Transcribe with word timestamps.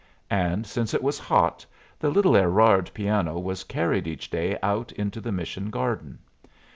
And 0.31 0.65
since 0.65 0.95
it 0.95 1.03
was 1.03 1.19
hot, 1.19 1.63
the 1.99 2.09
little 2.09 2.35
Erard 2.35 2.89
piano 2.91 3.37
was 3.37 3.63
carried 3.63 4.07
each 4.07 4.31
day 4.31 4.57
out 4.63 4.91
into 4.93 5.21
the 5.21 5.31
mission 5.31 5.69
garden. 5.69 6.17